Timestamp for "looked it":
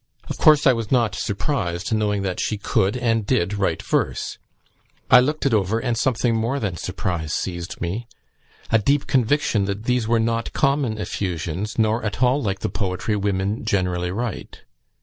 5.19-5.53